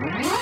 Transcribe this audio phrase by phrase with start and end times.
[0.00, 0.36] Bye.